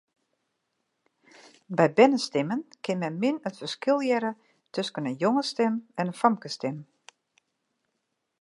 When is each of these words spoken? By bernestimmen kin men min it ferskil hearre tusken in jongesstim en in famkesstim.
By 1.81 1.85
bernestimmen 1.99 2.63
kin 2.87 2.99
men 3.03 3.19
min 3.25 3.37
it 3.49 3.59
ferskil 3.61 4.03
hearre 4.07 4.33
tusken 4.79 5.11
in 5.11 5.19
jongesstim 5.25 5.81
en 6.01 6.07
in 6.13 6.19
famkesstim. 6.23 6.85